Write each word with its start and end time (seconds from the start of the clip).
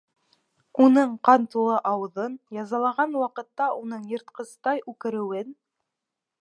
Уның 0.85 1.11
ҡан 1.29 1.43
тулы 1.55 1.75
ауыҙын, 1.91 2.39
язалаған 2.59 3.15
ваҡытта 3.25 3.69
уның 3.83 4.09
йыртҡыстай 4.15 4.85
үкереүен. 4.95 5.55